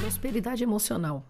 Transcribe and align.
Prosperidade 0.00 0.62
emocional. 0.62 1.24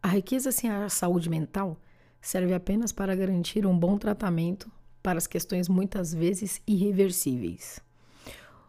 A 0.00 0.08
riqueza 0.08 0.52
sem 0.52 0.70
a 0.70 0.88
saúde 0.88 1.28
mental 1.28 1.76
serve 2.24 2.54
apenas 2.54 2.90
para 2.90 3.14
garantir 3.14 3.66
um 3.66 3.78
bom 3.78 3.98
tratamento 3.98 4.70
para 5.02 5.18
as 5.18 5.26
questões 5.26 5.68
muitas 5.68 6.14
vezes 6.14 6.62
irreversíveis. 6.66 7.80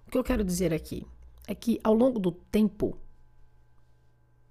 O 0.05 0.11
que 0.11 0.17
eu 0.17 0.23
quero 0.23 0.43
dizer 0.43 0.73
aqui 0.73 1.07
é 1.47 1.55
que 1.55 1.79
ao 1.81 1.93
longo 1.93 2.19
do 2.19 2.31
tempo, 2.31 2.97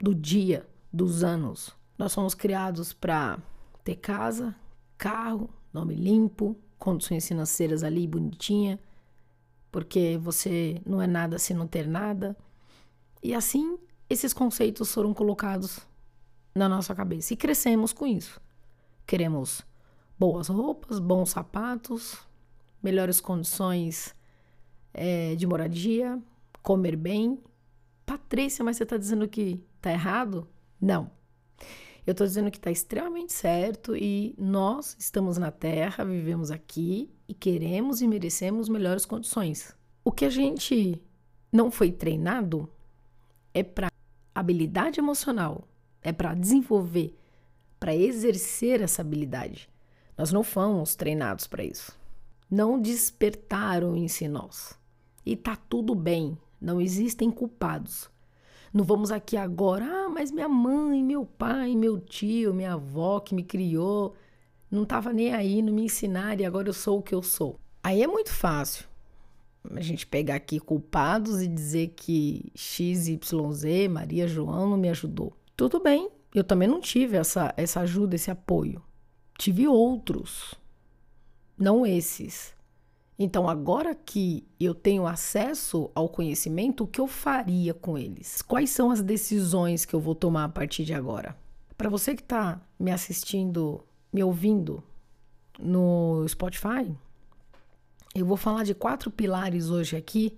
do 0.01 0.15
dia, 0.15 0.67
dos 0.91 1.23
anos, 1.23 1.77
nós 1.99 2.13
somos 2.13 2.35
criados 2.35 2.95
para 2.95 3.39
ter 3.85 3.97
casa, 3.97 4.57
carro, 4.97 5.51
nome 5.71 5.95
limpo, 5.95 6.57
condições 6.79 7.29
financeiras 7.29 7.85
ali 7.85 8.07
bonitinha, 8.07 8.81
porque 9.71 10.19
você 10.23 10.81
não 10.87 11.03
é 11.03 11.07
nada 11.07 11.39
se 11.39 11.53
não 11.53 11.67
ter 11.67 11.87
nada. 11.87 12.35
E 13.23 13.35
assim, 13.35 13.79
esses 14.09 14.33
conceitos 14.33 14.93
foram 14.95 15.13
colocados 15.13 15.81
na 16.55 16.71
nossa 16.71 16.95
cabeça 16.95 17.35
e 17.35 17.37
crescemos 17.37 17.93
com 17.93 18.07
isso. 18.07 18.41
Queremos 19.07 19.63
boas 20.19 20.49
roupas, 20.49 20.99
bons 20.99 21.31
sapatos, 21.31 22.19
melhores 22.83 23.21
condições 23.21 24.15
é, 24.93 25.35
de 25.35 25.47
moradia, 25.47 26.19
comer 26.63 26.97
bem. 26.97 27.39
Patrícia, 28.07 28.65
mas 28.65 28.77
você 28.77 28.83
está 28.83 28.97
dizendo 28.97 29.29
que 29.29 29.63
está 29.77 29.93
errado? 29.93 30.47
Não. 30.81 31.11
Eu 32.07 32.13
estou 32.13 32.27
dizendo 32.27 32.51
que 32.51 32.59
está 32.59 32.71
extremamente 32.71 33.33
certo 33.33 33.97
e 33.97 34.35
nós 34.37 34.95
estamos 34.99 35.39
na 35.39 35.51
Terra, 35.51 36.05
vivemos 36.05 36.51
aqui 36.51 37.11
e 37.27 37.33
queremos 37.33 38.03
e 38.03 38.07
merecemos 38.07 38.69
melhores 38.69 39.07
condições. 39.07 39.75
O 40.05 40.13
que 40.13 40.27
a 40.27 40.31
gente 40.31 41.01
não 41.51 41.71
foi 41.71 41.91
treinado 41.91 42.69
é 43.55 43.63
para 43.63 43.89
habilidade 44.35 45.01
emocional, 45.01 45.67
é 46.03 46.13
para 46.13 46.35
desenvolver, 46.35 47.17
para 47.85 47.95
exercer 47.95 48.81
essa 48.81 49.03
habilidade. 49.03 49.69
Nós 50.17 50.33
não 50.33 50.43
fomos 50.43 50.95
treinados 50.95 51.47
para 51.47 51.63
isso. 51.63 51.93
Não 52.51 52.81
despertaram 52.81 53.95
isso 53.95 54.25
em 54.25 54.29
nós. 54.29 54.75
E 55.27 55.37
tá 55.37 55.55
tudo 55.55 55.95
bem, 55.95 56.39
não 56.59 56.81
existem 56.81 57.31
culpados. 57.31 58.09
Não 58.73 58.85
vamos 58.85 59.13
aqui 59.13 59.37
agora, 59.37 59.85
ah, 59.85 60.09
mas 60.09 60.33
minha 60.33 60.49
mãe, 60.49 61.05
meu 61.05 61.27
pai, 61.27 61.77
meu 61.77 62.01
tio, 62.01 62.55
minha 62.55 62.73
avó 62.73 63.21
que 63.21 63.35
me 63.35 63.43
criou, 63.43 64.15
não 64.71 64.85
estava 64.85 65.13
nem 65.13 65.35
aí, 65.35 65.61
não 65.61 65.75
me 65.75 65.85
ensinaram 65.85 66.41
e 66.41 66.47
agora 66.47 66.71
eu 66.71 66.73
sou 66.73 67.01
o 67.01 67.03
que 67.03 67.15
eu 67.15 67.23
sou. 67.23 67.61
Aí 67.83 68.03
é 68.03 68.07
muito 68.07 68.33
fácil 68.33 68.87
a 69.75 69.81
gente 69.83 70.07
pegar 70.07 70.37
aqui 70.37 70.59
culpados 70.59 71.43
e 71.43 71.47
dizer 71.47 71.89
que 71.89 72.51
XYZ, 72.55 73.91
Maria 73.91 74.27
João 74.27 74.71
não 74.71 74.79
me 74.79 74.89
ajudou. 74.89 75.35
Tudo 75.55 75.81
bem, 75.81 76.09
eu 76.35 76.43
também 76.43 76.67
não 76.67 76.81
tive 76.81 77.17
essa, 77.17 77.55
essa 77.57 77.81
ajuda, 77.81 78.17
esse 78.17 78.31
apoio. 78.31 78.83
Tive 79.39 79.69
outros, 79.69 80.55
não 81.57 81.87
esses. 81.87 82.53
Então, 83.17 83.49
agora 83.49 83.95
que 83.95 84.45
eu 84.59 84.75
tenho 84.75 85.07
acesso 85.07 85.89
ao 85.95 86.09
conhecimento, 86.09 86.83
o 86.83 86.87
que 86.89 87.01
eu 87.01 87.07
faria 87.07 87.73
com 87.73 87.97
eles? 87.97 88.43
Quais 88.43 88.71
são 88.71 88.91
as 88.91 89.01
decisões 89.01 89.85
que 89.85 89.95
eu 89.95 90.01
vou 90.01 90.17
tomar 90.17 90.45
a 90.45 90.49
partir 90.49 90.85
de 90.85 90.93
agora? 90.93 91.37
Para 91.79 91.89
você 91.89 92.17
que 92.17 92.23
está 92.23 92.61
me 92.79 92.91
assistindo, 92.91 93.85
me 94.13 94.23
ouvindo 94.23 94.83
no 95.57 96.27
Spotify, 96.27 96.93
eu 98.13 98.27
vou 98.27 98.37
falar 98.37 98.65
de 98.65 98.75
quatro 98.75 99.11
pilares 99.11 99.71
hoje 99.71 99.97
aqui, 99.97 100.37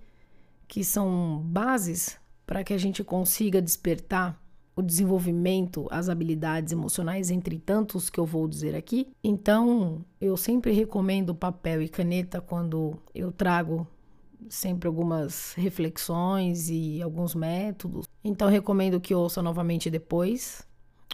que 0.67 0.83
são 0.83 1.39
bases 1.43 2.19
para 2.45 2.63
que 2.63 2.73
a 2.73 2.77
gente 2.77 3.03
consiga 3.03 3.59
despertar 3.61 4.39
o 4.77 4.81
desenvolvimento, 4.83 5.87
as 5.89 6.07
habilidades 6.07 6.71
emocionais, 6.71 7.31
entre 7.31 7.57
tantos 7.57 8.11
que 8.11 8.19
eu 8.19 8.25
vou 8.25 8.47
dizer 8.47 8.75
aqui. 8.75 9.07
Então, 9.23 10.05
eu 10.21 10.37
sempre 10.37 10.71
recomendo 10.71 11.33
papel 11.33 11.81
e 11.81 11.89
caneta 11.89 12.39
quando 12.39 12.95
eu 13.13 13.31
trago 13.31 13.87
sempre 14.47 14.87
algumas 14.87 15.55
reflexões 15.55 16.69
e 16.69 17.01
alguns 17.01 17.33
métodos. 17.33 18.05
Então, 18.23 18.47
recomendo 18.47 19.01
que 19.01 19.15
ouça 19.15 19.41
novamente 19.41 19.89
depois 19.89 20.63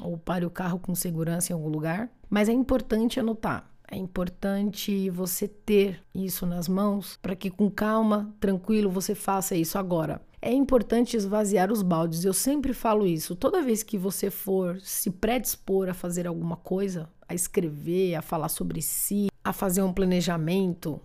ou 0.01 0.17
pare 0.17 0.45
o 0.45 0.49
carro 0.49 0.77
com 0.77 0.93
segurança 0.93 1.53
em 1.53 1.55
algum 1.55 1.69
lugar. 1.69 2.09
Mas 2.29 2.49
é 2.49 2.51
importante 2.51 3.17
anotar. 3.17 3.71
É 3.89 3.95
importante 3.95 5.09
você 5.09 5.47
ter 5.47 6.03
isso 6.13 6.45
nas 6.45 6.67
mãos 6.67 7.17
para 7.21 7.35
que 7.35 7.49
com 7.49 7.69
calma, 7.69 8.33
tranquilo, 8.41 8.89
você 8.89 9.15
faça 9.15 9.55
isso 9.55 9.77
agora. 9.77 10.21
É 10.45 10.51
importante 10.51 11.15
esvaziar 11.15 11.71
os 11.71 11.81
baldes. 11.81 12.25
Eu 12.25 12.33
sempre 12.33 12.73
falo 12.73 13.07
isso. 13.07 13.33
Toda 13.33 13.63
vez 13.63 13.81
que 13.81 13.97
você 13.97 14.29
for 14.29 14.77
se 14.81 15.09
predispor 15.09 15.87
a 15.87 15.93
fazer 15.93 16.27
alguma 16.27 16.57
coisa, 16.57 17.09
a 17.29 17.33
escrever, 17.33 18.15
a 18.15 18.21
falar 18.21 18.49
sobre 18.49 18.81
si, 18.81 19.29
a 19.41 19.53
fazer 19.53 19.81
um 19.83 19.93
planejamento, 19.93 20.99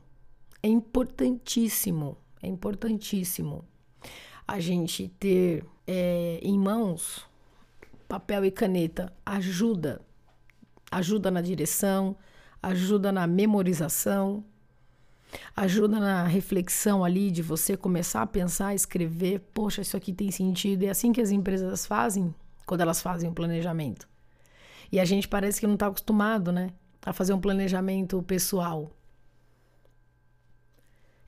é 0.61 0.67
importantíssimo, 0.67 2.19
é 2.43 2.49
importantíssimo 2.49 3.65
a 4.45 4.59
gente 4.59 5.07
ter 5.21 5.65
é, 5.87 6.41
em 6.43 6.59
mãos 6.59 7.25
papel 8.09 8.45
e 8.45 8.51
caneta. 8.51 9.13
Ajuda, 9.25 10.01
ajuda 10.91 11.31
na 11.31 11.41
direção, 11.41 12.17
ajuda 12.61 13.13
na 13.13 13.25
memorização, 13.25 14.43
ajuda 15.55 16.01
na 16.01 16.25
reflexão 16.25 17.05
ali 17.05 17.31
de 17.31 17.43
você 17.43 17.77
começar 17.77 18.23
a 18.23 18.27
pensar, 18.27 18.75
escrever, 18.75 19.41
poxa, 19.53 19.83
isso 19.83 19.97
aqui 19.97 20.13
tem 20.13 20.31
sentido. 20.31 20.85
É 20.85 20.91
assim 20.91 21.13
que 21.13 21.21
as 21.21 21.31
empresas 21.31 21.87
fazem 21.87 22.35
quando 22.67 22.81
elas 22.81 23.01
fazem 23.01 23.29
o 23.31 23.35
planejamento. 23.35 24.09
E 24.91 24.99
a 25.01 25.05
gente 25.05 25.29
parece 25.29 25.61
que 25.61 25.67
não 25.67 25.75
está 25.75 25.87
acostumado, 25.87 26.53
né, 26.53 26.71
a 27.03 27.13
fazer 27.13 27.33
um 27.33 27.41
planejamento 27.41 28.23
pessoal. 28.23 28.91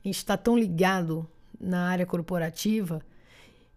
A 0.03 0.07
gente 0.07 0.17
está 0.17 0.35
tão 0.35 0.57
ligado 0.57 1.27
na 1.59 1.89
área 1.89 2.05
corporativa 2.05 3.01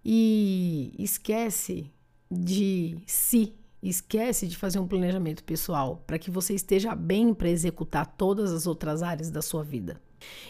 e 0.05 0.95
esquece 0.99 1.91
de 2.31 2.99
si, 3.07 3.55
esquece 3.83 4.47
de 4.47 4.57
fazer 4.57 4.79
um 4.79 4.89
planejamento 4.89 5.45
pessoal 5.45 6.03
para 6.07 6.19
que 6.19 6.31
você 6.31 6.55
esteja 6.55 6.95
bem 6.95 7.35
para 7.35 7.49
executar 7.49 8.07
todas 8.07 8.53
as 8.53 8.67
outras 8.67 9.03
áreas 9.03 9.31
da 9.31 9.43
sua 9.43 9.63
vida. 9.63 10.01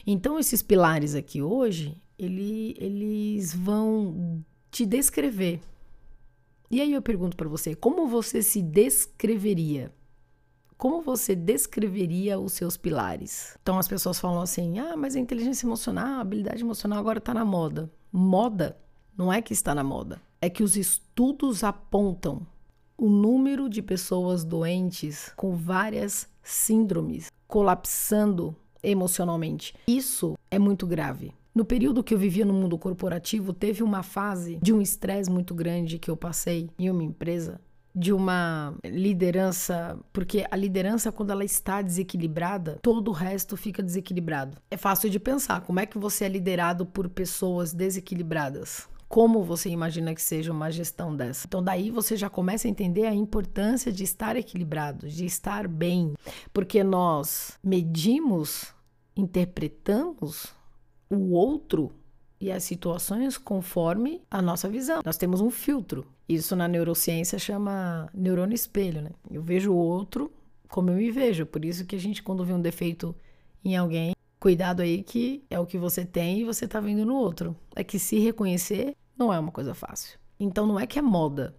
Então, 0.06 0.38
esses 0.38 0.62
pilares 0.62 1.14
aqui 1.14 1.40
hoje, 1.40 2.00
ele, 2.18 2.74
eles 2.78 3.54
vão 3.54 4.44
te 4.70 4.84
descrever. 4.84 5.60
E 6.70 6.80
aí 6.80 6.92
eu 6.92 7.02
pergunto 7.02 7.36
para 7.36 7.48
você, 7.48 7.74
como 7.74 8.08
você 8.08 8.42
se 8.42 8.60
descreveria? 8.60 9.92
Como 10.76 11.00
você 11.00 11.36
descreveria 11.36 12.38
os 12.38 12.52
seus 12.52 12.76
pilares? 12.76 13.56
Então 13.62 13.78
as 13.78 13.86
pessoas 13.86 14.18
falam 14.18 14.40
assim: 14.40 14.78
ah, 14.80 14.96
mas 14.96 15.14
a 15.14 15.20
inteligência 15.20 15.66
emocional, 15.66 16.18
a 16.18 16.20
habilidade 16.20 16.62
emocional 16.62 16.98
agora 16.98 17.18
está 17.18 17.32
na 17.32 17.44
moda. 17.44 17.90
Moda 18.10 18.76
não 19.16 19.32
é 19.32 19.40
que 19.40 19.52
está 19.52 19.74
na 19.74 19.84
moda, 19.84 20.20
é 20.40 20.50
que 20.50 20.62
os 20.62 20.76
estudos 20.76 21.62
apontam 21.62 22.44
o 22.96 23.08
número 23.08 23.68
de 23.68 23.80
pessoas 23.82 24.44
doentes 24.44 25.32
com 25.36 25.54
várias 25.54 26.28
síndromes 26.42 27.28
colapsando 27.46 28.56
emocionalmente. 28.90 29.74
Isso 29.86 30.36
é 30.50 30.58
muito 30.58 30.86
grave. 30.86 31.32
No 31.54 31.64
período 31.64 32.02
que 32.02 32.12
eu 32.12 32.18
vivia 32.18 32.44
no 32.44 32.52
mundo 32.52 32.76
corporativo, 32.76 33.52
teve 33.52 33.82
uma 33.82 34.02
fase 34.02 34.58
de 34.60 34.72
um 34.72 34.82
estresse 34.82 35.30
muito 35.30 35.54
grande 35.54 35.98
que 35.98 36.10
eu 36.10 36.16
passei 36.16 36.68
em 36.76 36.90
uma 36.90 37.04
empresa, 37.04 37.60
de 37.94 38.12
uma 38.12 38.74
liderança, 38.84 39.96
porque 40.12 40.44
a 40.50 40.56
liderança 40.56 41.12
quando 41.12 41.30
ela 41.30 41.44
está 41.44 41.80
desequilibrada, 41.80 42.80
todo 42.82 43.08
o 43.08 43.12
resto 43.12 43.56
fica 43.56 43.82
desequilibrado. 43.82 44.56
É 44.68 44.76
fácil 44.76 45.08
de 45.08 45.20
pensar, 45.20 45.60
como 45.60 45.78
é 45.78 45.86
que 45.86 45.96
você 45.96 46.24
é 46.24 46.28
liderado 46.28 46.84
por 46.84 47.08
pessoas 47.08 47.72
desequilibradas? 47.72 48.88
Como 49.14 49.44
você 49.44 49.68
imagina 49.68 50.12
que 50.12 50.20
seja 50.20 50.50
uma 50.50 50.72
gestão 50.72 51.14
dessa? 51.14 51.46
Então, 51.46 51.62
daí 51.62 51.88
você 51.88 52.16
já 52.16 52.28
começa 52.28 52.66
a 52.66 52.70
entender 52.72 53.06
a 53.06 53.14
importância 53.14 53.92
de 53.92 54.02
estar 54.02 54.34
equilibrado, 54.34 55.08
de 55.08 55.24
estar 55.24 55.68
bem, 55.68 56.14
porque 56.52 56.82
nós 56.82 57.56
medimos 57.62 58.74
interpretamos 59.16 60.52
o 61.08 61.30
outro 61.30 61.92
e 62.40 62.50
as 62.50 62.64
situações 62.64 63.38
conforme 63.38 64.20
a 64.28 64.42
nossa 64.42 64.68
visão. 64.68 65.00
Nós 65.04 65.16
temos 65.16 65.40
um 65.40 65.48
filtro. 65.48 66.04
Isso 66.28 66.56
na 66.56 66.66
neurociência 66.66 67.38
chama 67.38 68.10
neurônio 68.12 68.56
espelho, 68.56 69.00
né? 69.00 69.10
Eu 69.30 69.44
vejo 69.44 69.70
o 69.70 69.76
outro 69.76 70.32
como 70.66 70.90
eu 70.90 70.96
me 70.96 71.12
vejo. 71.12 71.46
Por 71.46 71.64
isso 71.64 71.86
que 71.86 71.94
a 71.94 72.00
gente, 72.00 72.20
quando 72.20 72.44
vê 72.44 72.52
um 72.52 72.60
defeito 72.60 73.14
em 73.64 73.76
alguém, 73.76 74.12
cuidado 74.40 74.82
aí 74.82 75.04
que 75.04 75.44
é 75.48 75.60
o 75.60 75.66
que 75.66 75.78
você 75.78 76.04
tem 76.04 76.40
e 76.40 76.44
você 76.44 76.66
tá 76.66 76.80
vendo 76.80 77.06
no 77.06 77.14
outro. 77.14 77.56
É 77.76 77.84
que 77.84 78.00
se 78.00 78.18
reconhecer 78.18 78.96
não 79.16 79.32
é 79.32 79.38
uma 79.38 79.52
coisa 79.52 79.74
fácil. 79.74 80.18
Então 80.38 80.66
não 80.66 80.78
é 80.78 80.86
que 80.86 80.98
é 80.98 81.02
moda, 81.02 81.54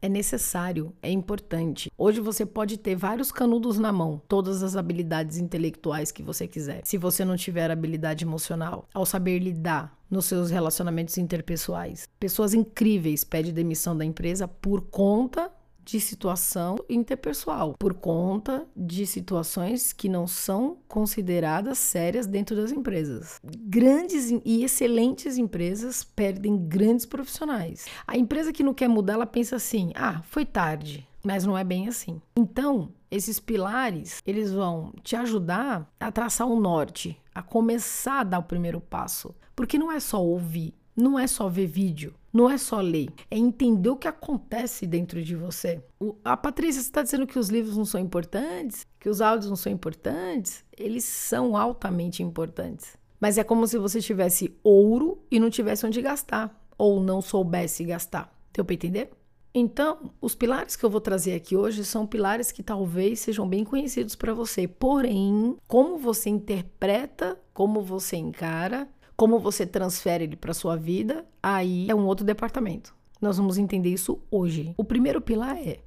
é 0.00 0.08
necessário, 0.08 0.94
é 1.02 1.10
importante. 1.10 1.90
Hoje 1.96 2.20
você 2.20 2.44
pode 2.44 2.76
ter 2.76 2.94
vários 2.94 3.32
canudos 3.32 3.78
na 3.78 3.92
mão, 3.92 4.20
todas 4.28 4.62
as 4.62 4.76
habilidades 4.76 5.38
intelectuais 5.38 6.12
que 6.12 6.22
você 6.22 6.46
quiser. 6.46 6.82
Se 6.84 6.98
você 6.98 7.24
não 7.24 7.36
tiver 7.36 7.70
habilidade 7.70 8.24
emocional, 8.24 8.88
ao 8.92 9.06
saber 9.06 9.38
lidar 9.38 9.96
nos 10.10 10.26
seus 10.26 10.50
relacionamentos 10.50 11.18
interpessoais, 11.18 12.08
pessoas 12.20 12.54
incríveis 12.54 13.24
pedem 13.24 13.52
demissão 13.52 13.96
da 13.96 14.04
empresa 14.04 14.46
por 14.46 14.82
conta 14.82 15.50
de 15.86 16.00
situação 16.00 16.76
interpessoal, 16.90 17.74
por 17.78 17.94
conta 17.94 18.66
de 18.76 19.06
situações 19.06 19.92
que 19.92 20.08
não 20.08 20.26
são 20.26 20.78
consideradas 20.88 21.78
sérias 21.78 22.26
dentro 22.26 22.56
das 22.56 22.72
empresas. 22.72 23.40
Grandes 23.44 24.32
e 24.44 24.64
excelentes 24.64 25.38
empresas 25.38 26.02
perdem 26.02 26.56
grandes 26.56 27.06
profissionais. 27.06 27.86
A 28.04 28.18
empresa 28.18 28.52
que 28.52 28.64
não 28.64 28.74
quer 28.74 28.88
mudar, 28.88 29.14
ela 29.14 29.26
pensa 29.26 29.56
assim: 29.56 29.92
ah, 29.94 30.20
foi 30.24 30.44
tarde. 30.44 31.06
Mas 31.24 31.44
não 31.44 31.58
é 31.58 31.64
bem 31.64 31.88
assim. 31.88 32.20
Então, 32.36 32.92
esses 33.10 33.40
pilares, 33.40 34.22
eles 34.26 34.52
vão 34.52 34.92
te 35.02 35.16
ajudar 35.16 35.90
a 35.98 36.12
traçar 36.12 36.46
um 36.46 36.60
norte, 36.60 37.20
a 37.34 37.42
começar 37.42 38.20
a 38.20 38.24
dar 38.24 38.38
o 38.38 38.44
primeiro 38.44 38.80
passo. 38.80 39.34
Porque 39.54 39.78
não 39.78 39.90
é 39.90 39.98
só 39.98 40.22
ouvir, 40.22 40.72
não 40.96 41.18
é 41.18 41.26
só 41.26 41.48
ver 41.48 41.66
vídeo, 41.66 42.14
não 42.32 42.50
é 42.50 42.58
só 42.58 42.80
ler, 42.80 43.08
é 43.30 43.36
entender 43.36 43.88
o 43.88 43.96
que 43.96 44.08
acontece 44.08 44.86
dentro 44.86 45.22
de 45.22 45.36
você. 45.36 45.82
O, 46.00 46.16
a 46.24 46.36
Patrícia 46.36 46.80
está 46.80 47.02
dizendo 47.02 47.26
que 47.26 47.38
os 47.38 47.48
livros 47.48 47.76
não 47.76 47.84
são 47.84 48.00
importantes, 48.00 48.86
que 48.98 49.08
os 49.08 49.20
áudios 49.20 49.48
não 49.48 49.56
são 49.56 49.70
importantes. 49.70 50.64
Eles 50.76 51.04
são 51.04 51.56
altamente 51.56 52.22
importantes. 52.22 52.96
Mas 53.20 53.38
é 53.38 53.44
como 53.44 53.66
se 53.66 53.78
você 53.78 54.00
tivesse 54.00 54.56
ouro 54.62 55.18
e 55.30 55.38
não 55.38 55.50
tivesse 55.50 55.86
onde 55.86 56.02
gastar, 56.02 56.54
ou 56.76 57.00
não 57.00 57.22
soubesse 57.22 57.84
gastar. 57.84 58.30
Deu 58.52 58.64
para 58.64 58.74
entender? 58.74 59.10
Então, 59.58 60.10
os 60.20 60.34
pilares 60.34 60.76
que 60.76 60.84
eu 60.84 60.90
vou 60.90 61.00
trazer 61.00 61.32
aqui 61.32 61.56
hoje 61.56 61.82
são 61.82 62.06
pilares 62.06 62.52
que 62.52 62.62
talvez 62.62 63.20
sejam 63.20 63.48
bem 63.48 63.64
conhecidos 63.64 64.14
para 64.14 64.34
você, 64.34 64.68
porém, 64.68 65.56
como 65.66 65.96
você 65.96 66.28
interpreta, 66.28 67.40
como 67.54 67.80
você 67.80 68.16
encara 68.16 68.86
como 69.16 69.38
você 69.38 69.66
transfere 69.66 70.24
ele 70.24 70.36
para 70.36 70.52
sua 70.52 70.76
vida, 70.76 71.24
aí 71.42 71.90
é 71.90 71.94
um 71.94 72.06
outro 72.06 72.24
departamento. 72.24 72.94
Nós 73.20 73.38
vamos 73.38 73.56
entender 73.56 73.88
isso 73.88 74.20
hoje. 74.30 74.74
O 74.76 74.84
primeiro 74.84 75.20
pilar 75.20 75.56
é 75.56 75.78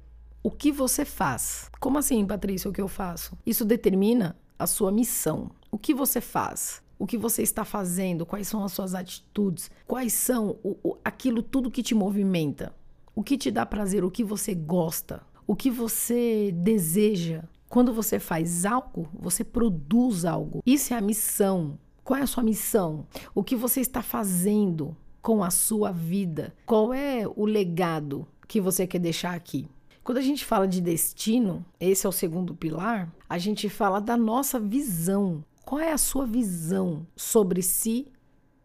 o 0.42 0.50
que 0.50 0.72
você 0.72 1.04
faz. 1.04 1.70
Como 1.78 1.98
assim, 1.98 2.26
Patrícia, 2.26 2.68
o 2.68 2.72
que 2.72 2.80
eu 2.80 2.88
faço? 2.88 3.36
Isso 3.46 3.64
determina 3.64 4.36
a 4.58 4.66
sua 4.66 4.90
missão. 4.90 5.50
O 5.70 5.78
que 5.78 5.94
você 5.94 6.20
faz? 6.20 6.82
O 6.98 7.06
que 7.06 7.16
você 7.16 7.42
está 7.42 7.64
fazendo? 7.64 8.26
Quais 8.26 8.48
são 8.48 8.64
as 8.64 8.72
suas 8.72 8.94
atitudes? 8.94 9.70
Quais 9.86 10.12
são 10.12 10.58
o, 10.62 10.76
o, 10.82 10.96
aquilo 11.04 11.42
tudo 11.42 11.70
que 11.70 11.82
te 11.82 11.94
movimenta? 11.94 12.74
O 13.14 13.22
que 13.22 13.38
te 13.38 13.50
dá 13.50 13.64
prazer? 13.64 14.04
O 14.04 14.10
que 14.10 14.24
você 14.24 14.54
gosta? 14.54 15.22
O 15.46 15.54
que 15.54 15.70
você 15.70 16.52
deseja? 16.52 17.44
Quando 17.68 17.92
você 17.92 18.18
faz 18.18 18.66
algo, 18.66 19.08
você 19.14 19.44
produz 19.44 20.24
algo. 20.24 20.62
Isso 20.66 20.92
é 20.92 20.96
a 20.96 21.00
missão. 21.00 21.78
Qual 22.04 22.18
é 22.18 22.22
a 22.22 22.26
sua 22.26 22.42
missão? 22.42 23.06
O 23.34 23.44
que 23.44 23.54
você 23.54 23.80
está 23.80 24.02
fazendo 24.02 24.96
com 25.22 25.42
a 25.42 25.50
sua 25.50 25.92
vida? 25.92 26.54
Qual 26.66 26.92
é 26.92 27.24
o 27.26 27.44
legado 27.44 28.26
que 28.48 28.60
você 28.60 28.86
quer 28.86 28.98
deixar 28.98 29.34
aqui? 29.34 29.68
Quando 30.02 30.18
a 30.18 30.22
gente 30.22 30.44
fala 30.44 30.66
de 30.66 30.80
destino, 30.80 31.64
esse 31.78 32.06
é 32.06 32.08
o 32.08 32.12
segundo 32.12 32.54
pilar, 32.54 33.12
a 33.28 33.38
gente 33.38 33.68
fala 33.68 34.00
da 34.00 34.16
nossa 34.16 34.58
visão. 34.58 35.44
Qual 35.64 35.80
é 35.80 35.92
a 35.92 35.98
sua 35.98 36.26
visão 36.26 37.06
sobre 37.14 37.62
si, 37.62 38.08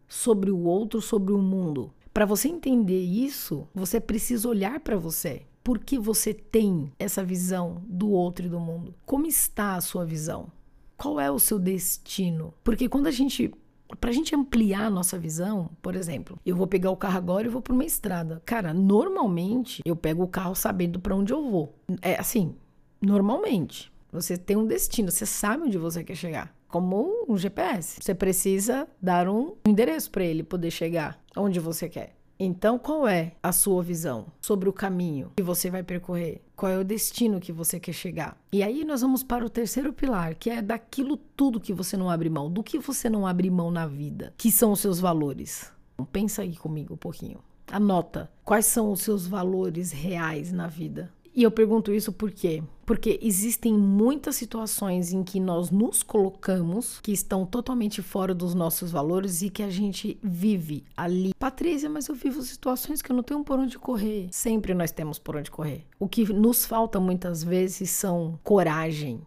sobre 0.08 0.50
o 0.50 0.64
outro, 0.64 1.02
sobre 1.02 1.34
o 1.34 1.38
mundo? 1.38 1.94
Para 2.14 2.26
você 2.26 2.48
entender 2.48 3.04
isso, 3.04 3.68
você 3.76 4.00
precisa 4.00 4.48
olhar 4.48 4.80
para 4.80 4.98
você. 4.98 5.44
Por 5.62 5.80
que 5.80 6.00
você 6.00 6.34
tem 6.34 6.92
essa 6.98 7.24
visão 7.24 7.84
do 7.86 8.10
outro 8.10 8.46
e 8.46 8.50
do 8.50 8.60
mundo? 8.60 8.96
Como 9.06 9.26
está 9.26 9.76
a 9.76 9.82
sua 9.82 10.06
visão? 10.06 10.52
Qual 10.98 11.20
é 11.20 11.30
o 11.30 11.40
seu 11.40 11.60
destino? 11.60 12.54
Porque 12.64 12.90
quando 12.90 13.08
a 13.08 13.12
gente 13.12 13.52
para 14.00 14.10
a 14.10 14.14
gente 14.14 14.36
ampliar 14.36 14.86
a 14.86 14.90
nossa 14.90 15.18
visão, 15.18 15.70
por 15.82 15.96
exemplo, 15.96 16.40
eu 16.46 16.56
vou 16.56 16.66
pegar 16.66 16.90
o 16.90 16.98
carro 16.98 17.18
agora 17.18 17.48
e 17.48 17.50
vou 17.50 17.62
para 17.62 17.74
uma 17.74 17.86
estrada. 17.86 18.42
Cara, 18.46 18.74
normalmente 18.74 19.82
eu 19.86 19.96
pego 19.96 20.24
o 20.24 20.28
carro 20.28 20.56
sabendo 20.56 21.00
para 21.00 21.16
onde 21.16 21.32
eu 21.32 21.50
vou. 21.50 21.76
É 22.02 22.20
assim, 22.20 22.56
normalmente. 23.02 23.92
Você 24.12 24.38
tem 24.38 24.56
um 24.56 24.66
destino, 24.66 25.12
você 25.12 25.26
sabe 25.26 25.66
onde 25.66 25.78
você 25.78 26.04
quer 26.04 26.16
chegar. 26.16 26.56
Como 26.68 27.26
um 27.28 27.38
GPS. 27.38 28.00
Você 28.02 28.16
precisa 28.16 28.88
dar 29.02 29.30
um 29.30 29.56
endereço 29.66 30.10
para 30.10 30.24
ele 30.24 30.44
poder 30.44 30.72
chegar 30.72 31.22
onde 31.36 31.60
você 31.60 31.88
quer. 31.88 32.16
Então, 32.38 32.78
qual 32.78 33.08
é 33.08 33.34
a 33.42 33.54
sua 33.54 33.82
visão 33.82 34.26
sobre 34.42 34.68
o 34.68 34.74
caminho 34.74 35.32
que 35.38 35.44
você 35.44 35.70
vai 35.70 35.84
percorrer? 35.84 36.42
Qual 36.56 36.70
é 36.70 36.78
o 36.78 36.84
destino 36.84 37.40
que 37.40 37.52
você 37.52 37.80
quer 37.80 37.94
chegar? 37.94 38.38
E 38.52 38.62
aí 38.62 38.84
nós 38.84 39.02
vamos 39.02 39.24
para 39.24 39.46
o 39.46 39.50
terceiro 39.50 39.94
pilar, 39.94 40.36
que 40.36 40.50
é 40.50 40.62
daquilo 40.62 41.16
tudo 41.16 41.62
que 41.62 41.74
você 41.74 41.96
não 41.96 42.10
abre 42.10 42.30
mão, 42.30 42.52
do 42.52 42.62
que 42.62 42.78
você 42.78 43.10
não 43.10 43.26
abre 43.26 43.50
mão 43.50 43.72
na 43.72 43.88
vida, 43.88 44.34
que 44.38 44.52
são 44.52 44.74
os 44.74 44.82
seus 44.82 45.00
valores. 45.00 45.72
Pensa 46.12 46.42
aí 46.42 46.58
comigo 46.58 46.94
um 46.96 46.98
pouquinho. 46.98 47.40
Anota 47.72 48.30
quais 48.44 48.66
são 48.66 48.92
os 48.92 49.02
seus 49.02 49.26
valores 49.26 49.92
reais 49.92 50.52
na 50.52 50.68
vida. 50.68 51.12
E 51.36 51.44
eu 51.44 51.52
pergunto 51.52 51.92
isso 51.92 52.14
por 52.14 52.32
quê? 52.32 52.64
Porque 52.86 53.20
existem 53.22 53.74
muitas 53.74 54.38
situações 54.38 55.12
em 55.12 55.22
que 55.22 55.38
nós 55.38 55.70
nos 55.70 56.02
colocamos 56.02 57.02
que 57.02 57.12
estão 57.12 57.46
totalmente 57.46 58.02
fora 58.02 58.34
dos 58.34 58.54
nossos 58.54 58.90
valores 58.90 59.42
e 59.42 59.50
que 59.50 59.62
a 59.62 59.70
gente 59.70 60.18
vive 60.24 60.86
ali. 60.96 61.34
Patrícia, 61.38 61.90
mas 61.90 62.08
eu 62.08 62.16
vivo 62.16 62.42
situações 62.42 63.02
que 63.02 63.12
eu 63.12 63.16
não 63.16 63.24
tenho 63.24 63.44
por 63.44 63.60
onde 63.60 63.78
correr. 63.78 64.30
Sempre 64.32 64.74
nós 64.74 64.92
temos 64.92 65.20
por 65.20 65.36
onde 65.36 65.52
correr. 65.52 65.86
O 66.00 66.08
que 66.08 66.32
nos 66.32 66.66
falta 66.66 67.02
muitas 67.02 67.44
vezes 67.44 67.90
são 67.90 68.40
coragem, 68.42 69.20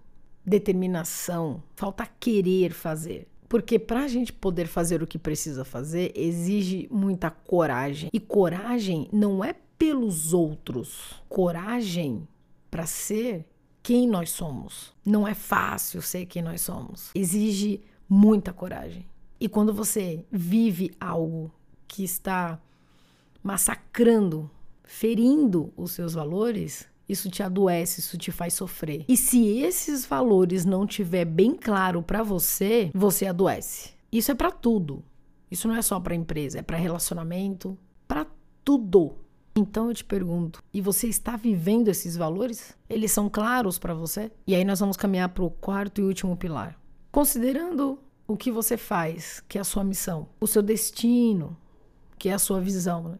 determinação, 0.47 1.63
falta 1.77 2.09
querer 2.19 2.73
fazer. 2.73 3.27
Porque 3.49 3.79
para 3.79 4.05
a 4.05 4.09
gente 4.09 4.33
poder 4.33 4.67
fazer 4.67 5.03
o 5.03 5.07
que 5.07 5.19
precisa 5.19 5.65
fazer, 5.65 6.13
exige 6.15 6.89
muita 6.91 7.31
coragem. 7.31 8.09
E 8.13 8.21
coragem 8.21 9.09
não 9.13 9.45
é 9.45 9.55
pelos 9.79 10.35
outros. 10.35 11.15
Coragem 11.29 12.27
para 12.71 12.87
ser 12.87 13.47
quem 13.83 14.07
nós 14.07 14.31
somos. 14.31 14.93
Não 15.05 15.27
é 15.27 15.35
fácil 15.35 16.03
ser 16.03 16.27
quem 16.27 16.43
nós 16.43 16.61
somos. 16.61 17.11
Exige 17.15 17.81
muita 18.09 18.53
coragem. 18.53 19.07
E 19.41 19.49
quando 19.49 19.73
você 19.73 20.25
vive 20.31 20.91
algo 21.01 21.53
que 21.87 22.03
está 22.03 22.61
massacrando, 23.43 24.51
ferindo 24.85 25.73
os 25.77 25.93
seus 25.93 26.15
valores, 26.15 26.89
isso 27.09 27.31
te 27.31 27.43
adoece, 27.43 28.01
isso 28.01 28.19
te 28.19 28.31
faz 28.31 28.55
sofrer. 28.55 29.05
E 29.09 29.17
se 29.17 29.61
esses 29.61 30.05
valores 30.05 30.65
não 30.65 30.87
tiver 30.87 31.25
bem 31.25 31.55
claro 31.55 32.03
para 32.03 32.23
você, 32.23 32.91
você 32.93 33.27
adoece. 33.27 33.93
Isso 34.13 34.31
é 34.31 34.35
para 34.35 34.51
tudo. 34.51 35.03
Isso 35.51 35.67
não 35.67 35.77
é 35.77 35.83
só 35.83 35.99
para 35.99 36.15
empresa, 36.15 36.59
é 36.59 36.63
para 36.63 36.77
relacionamento, 36.77 37.79
para 38.07 38.27
tudo. 38.65 39.15
Então 39.59 39.89
eu 39.89 39.95
te 39.95 40.05
pergunto, 40.05 40.63
e 40.73 40.81
você 40.81 41.09
está 41.09 41.37
vivendo 41.37 41.89
esses 41.89 42.17
valores? 42.17 42.77
Eles 42.89 43.11
são 43.11 43.29
claros 43.29 43.77
para 43.77 43.93
você? 43.93 44.31
E 44.47 44.55
aí 44.55 44.65
nós 44.65 44.79
vamos 44.79 44.97
caminhar 44.97 45.31
para 45.31 45.43
o 45.43 45.51
quarto 45.51 46.01
e 46.01 46.05
último 46.05 46.37
pilar. 46.37 46.79
Considerando 47.11 47.99
o 48.25 48.37
que 48.37 48.53
você 48.53 48.77
faz, 48.77 49.43
que 49.49 49.59
é 49.59 49.61
a 49.61 49.65
sua 49.65 49.83
missão, 49.83 50.29
o 50.41 50.47
seu 50.47 50.63
destino, 50.63 51.57
que 52.17 52.29
é 52.29 52.35
a 52.35 52.39
sua 52.39 52.61
visão, 52.61 53.09
né? 53.09 53.19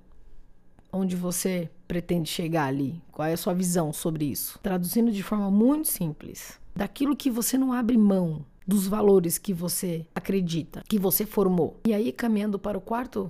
onde 0.93 1.17
você 1.17 1.69
pretende 1.89 2.31
chegar 2.31 2.67
ali, 2.67 3.03
qual 3.11 3.27
é 3.27 3.33
a 3.33 3.37
sua 3.37 3.53
visão 3.53 3.93
sobre 3.93 4.27
isso? 4.27 4.61
Traduzindo 4.63 5.11
de 5.11 5.23
forma 5.25 5.51
muito 5.51 5.89
simples, 5.89 6.61
daquilo 6.75 7.17
que 7.17 7.33
você 7.33 7.59
não 7.59 7.73
abre 7.73 7.99
mão, 7.99 8.45
dos 8.65 8.87
valores 8.87 9.39
que 9.39 9.53
você 9.53 10.07
acredita, 10.15 10.85
que 10.89 11.01
você 11.01 11.27
formou. 11.27 11.81
E 11.85 11.93
aí, 11.93 12.13
caminhando 12.13 12.59
para 12.59 12.79
o 12.79 12.81
quarto 12.81 13.29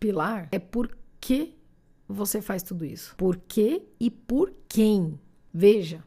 pilar, 0.00 0.48
é 0.50 0.58
por 0.58 0.90
que 1.20 1.54
você 2.08 2.40
faz 2.42 2.62
tudo 2.62 2.84
isso? 2.84 3.14
Por 3.16 3.36
quê 3.36 3.82
e 3.98 4.10
por 4.10 4.52
quem? 4.68 5.18
Veja, 5.52 6.02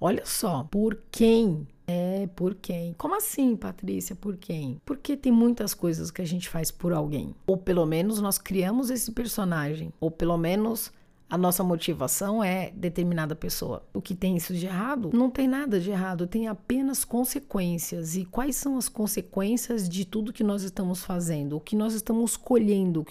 olha 0.00 0.24
só, 0.24 0.64
por 0.64 0.98
quem? 1.10 1.66
É, 1.86 2.28
por 2.36 2.54
quem? 2.54 2.94
Como 2.94 3.16
assim, 3.16 3.56
Patrícia? 3.56 4.14
Por 4.14 4.36
quem? 4.36 4.80
Porque 4.84 5.16
tem 5.16 5.32
muitas 5.32 5.74
coisas 5.74 6.10
que 6.10 6.22
a 6.22 6.24
gente 6.24 6.48
faz 6.48 6.70
por 6.70 6.92
alguém. 6.92 7.34
Ou 7.46 7.56
pelo 7.56 7.84
menos 7.84 8.20
nós 8.20 8.38
criamos 8.38 8.90
esse 8.90 9.10
personagem. 9.10 9.92
Ou 9.98 10.08
pelo 10.08 10.38
menos 10.38 10.92
a 11.30 11.38
nossa 11.38 11.62
motivação 11.62 12.42
é 12.42 12.72
determinada 12.74 13.36
pessoa. 13.36 13.86
O 13.94 14.02
que 14.02 14.16
tem 14.16 14.36
isso 14.36 14.52
de 14.52 14.66
errado? 14.66 15.10
Não 15.14 15.30
tem 15.30 15.46
nada 15.46 15.78
de 15.78 15.90
errado, 15.90 16.26
tem 16.26 16.48
apenas 16.48 17.04
consequências. 17.04 18.16
E 18.16 18.24
quais 18.24 18.56
são 18.56 18.76
as 18.76 18.88
consequências 18.88 19.88
de 19.88 20.04
tudo 20.04 20.32
que 20.32 20.42
nós 20.42 20.64
estamos 20.64 21.04
fazendo? 21.04 21.56
O 21.56 21.60
que 21.60 21.76
nós 21.76 21.94
estamos 21.94 22.36
colhendo 22.36 23.04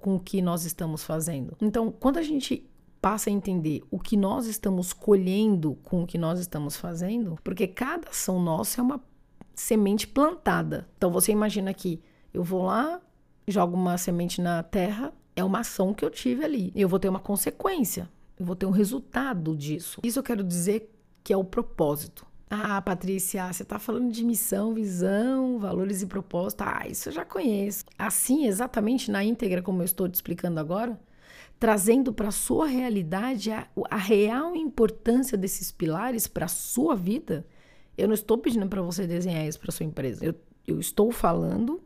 com 0.00 0.16
o 0.16 0.20
que 0.20 0.42
nós 0.42 0.66
estamos 0.66 1.02
fazendo? 1.02 1.56
Então, 1.62 1.90
quando 1.90 2.18
a 2.18 2.22
gente 2.22 2.68
passa 3.00 3.30
a 3.30 3.32
entender 3.32 3.82
o 3.90 3.98
que 3.98 4.16
nós 4.16 4.46
estamos 4.46 4.92
colhendo 4.92 5.76
com 5.82 6.02
o 6.02 6.06
que 6.06 6.18
nós 6.18 6.38
estamos 6.38 6.76
fazendo, 6.76 7.36
porque 7.42 7.66
cada 7.66 8.10
ação 8.10 8.40
nossa 8.40 8.80
é 8.80 8.84
uma 8.84 9.00
semente 9.54 10.06
plantada. 10.06 10.88
Então 10.96 11.10
você 11.10 11.32
imagina 11.32 11.74
que 11.74 12.00
eu 12.32 12.44
vou 12.44 12.62
lá, 12.64 13.00
jogo 13.48 13.76
uma 13.76 13.98
semente 13.98 14.40
na 14.40 14.62
terra, 14.62 15.12
é 15.34 15.42
uma 15.42 15.60
ação 15.60 15.94
que 15.94 16.04
eu 16.04 16.10
tive 16.10 16.44
ali. 16.44 16.72
Eu 16.74 16.88
vou 16.88 16.98
ter 16.98 17.08
uma 17.08 17.20
consequência, 17.20 18.08
eu 18.38 18.44
vou 18.44 18.56
ter 18.56 18.66
um 18.66 18.70
resultado 18.70 19.56
disso. 19.56 20.00
Isso 20.02 20.18
eu 20.18 20.22
quero 20.22 20.42
dizer 20.42 20.90
que 21.22 21.32
é 21.32 21.36
o 21.36 21.44
propósito. 21.44 22.26
Ah, 22.50 22.82
Patrícia, 22.82 23.50
você 23.50 23.62
está 23.62 23.78
falando 23.78 24.12
de 24.12 24.22
missão, 24.22 24.74
visão, 24.74 25.58
valores 25.58 26.02
e 26.02 26.06
propósito. 26.06 26.62
Ah, 26.62 26.86
isso 26.86 27.08
eu 27.08 27.12
já 27.12 27.24
conheço. 27.24 27.84
Assim, 27.98 28.46
exatamente 28.46 29.10
na 29.10 29.24
íntegra, 29.24 29.62
como 29.62 29.80
eu 29.80 29.86
estou 29.86 30.06
te 30.06 30.16
explicando 30.16 30.60
agora, 30.60 31.00
trazendo 31.58 32.12
para 32.12 32.28
a 32.28 32.32
sua 32.32 32.66
realidade 32.66 33.50
a, 33.50 33.66
a 33.88 33.96
real 33.96 34.54
importância 34.54 35.38
desses 35.38 35.72
pilares 35.72 36.26
para 36.26 36.44
a 36.44 36.48
sua 36.48 36.94
vida, 36.94 37.46
eu 37.96 38.06
não 38.06 38.14
estou 38.14 38.36
pedindo 38.36 38.66
para 38.66 38.82
você 38.82 39.06
desenhar 39.06 39.46
isso 39.46 39.58
para 39.58 39.72
sua 39.72 39.86
empresa. 39.86 40.22
Eu, 40.22 40.34
eu 40.66 40.78
estou 40.78 41.10
falando 41.10 41.80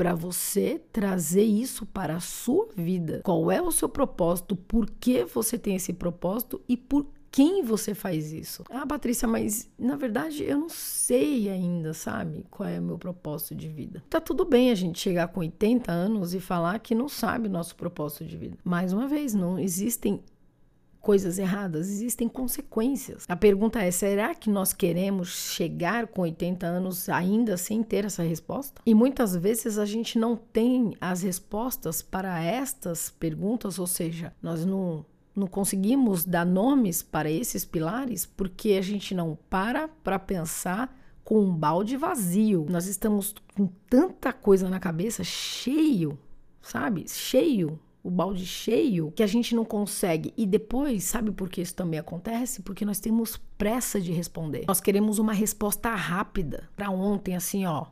para 0.00 0.14
você 0.14 0.80
trazer 0.90 1.44
isso 1.44 1.84
para 1.84 2.16
a 2.16 2.20
sua 2.20 2.70
vida. 2.74 3.20
Qual 3.22 3.50
é 3.50 3.60
o 3.60 3.70
seu 3.70 3.86
propósito? 3.86 4.56
Por 4.56 4.88
que 4.88 5.26
você 5.26 5.58
tem 5.58 5.76
esse 5.76 5.92
propósito 5.92 6.58
e 6.66 6.74
por 6.74 7.06
quem 7.30 7.62
você 7.62 7.92
faz 7.92 8.32
isso? 8.32 8.64
Ah, 8.70 8.86
Patrícia, 8.86 9.28
mas 9.28 9.68
na 9.78 9.96
verdade 9.96 10.42
eu 10.42 10.56
não 10.56 10.70
sei 10.70 11.50
ainda, 11.50 11.92
sabe? 11.92 12.46
Qual 12.50 12.66
é 12.66 12.80
o 12.80 12.82
meu 12.82 12.96
propósito 12.96 13.54
de 13.54 13.68
vida. 13.68 14.02
Tá 14.08 14.22
tudo 14.22 14.46
bem 14.46 14.70
a 14.70 14.74
gente 14.74 14.98
chegar 14.98 15.28
com 15.28 15.40
80 15.40 15.92
anos 15.92 16.32
e 16.32 16.40
falar 16.40 16.78
que 16.78 16.94
não 16.94 17.06
sabe 17.06 17.48
o 17.48 17.52
nosso 17.52 17.76
propósito 17.76 18.24
de 18.24 18.38
vida. 18.38 18.56
Mais 18.64 18.94
uma 18.94 19.06
vez, 19.06 19.34
não 19.34 19.58
existem 19.58 20.22
coisas 21.00 21.38
erradas, 21.38 21.88
existem 21.88 22.28
consequências. 22.28 23.24
A 23.28 23.36
pergunta 23.36 23.82
é: 23.82 23.90
será 23.90 24.34
que 24.34 24.50
nós 24.50 24.72
queremos 24.72 25.52
chegar 25.52 26.06
com 26.06 26.22
80 26.22 26.66
anos 26.66 27.08
ainda 27.08 27.56
sem 27.56 27.82
ter 27.82 28.04
essa 28.04 28.22
resposta? 28.22 28.80
E 28.84 28.94
muitas 28.94 29.34
vezes 29.34 29.78
a 29.78 29.84
gente 29.84 30.18
não 30.18 30.36
tem 30.36 30.94
as 31.00 31.22
respostas 31.22 32.02
para 32.02 32.42
estas 32.42 33.10
perguntas, 33.10 33.78
ou 33.78 33.86
seja, 33.86 34.32
nós 34.42 34.64
não 34.64 35.04
não 35.34 35.46
conseguimos 35.46 36.24
dar 36.24 36.44
nomes 36.44 37.02
para 37.02 37.30
esses 37.30 37.64
pilares 37.64 38.26
porque 38.26 38.72
a 38.72 38.82
gente 38.82 39.14
não 39.14 39.38
para 39.48 39.88
para 39.88 40.18
pensar 40.18 40.94
com 41.24 41.40
um 41.40 41.54
balde 41.54 41.96
vazio. 41.96 42.66
Nós 42.68 42.86
estamos 42.86 43.34
com 43.56 43.68
tanta 43.88 44.32
coisa 44.32 44.68
na 44.68 44.80
cabeça, 44.80 45.22
cheio, 45.22 46.18
sabe? 46.60 47.04
Cheio, 47.08 47.78
o 48.02 48.10
balde 48.10 48.46
cheio, 48.46 49.12
que 49.12 49.22
a 49.22 49.26
gente 49.26 49.54
não 49.54 49.64
consegue. 49.64 50.32
E 50.36 50.46
depois, 50.46 51.04
sabe 51.04 51.30
por 51.30 51.48
que 51.48 51.60
isso 51.60 51.74
também 51.74 52.00
acontece? 52.00 52.62
Porque 52.62 52.84
nós 52.84 52.98
temos 52.98 53.36
pressa 53.58 54.00
de 54.00 54.12
responder. 54.12 54.64
Nós 54.66 54.80
queremos 54.80 55.18
uma 55.18 55.32
resposta 55.32 55.94
rápida 55.94 56.68
para 56.76 56.90
ontem, 56.90 57.36
assim, 57.36 57.66
ó 57.66 57.86